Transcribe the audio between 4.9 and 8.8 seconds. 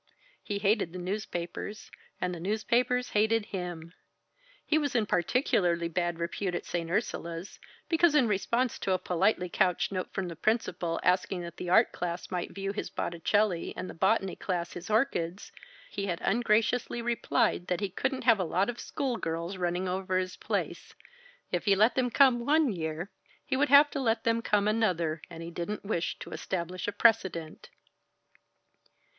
in particularly bad repute at St. Ursula's, because, in response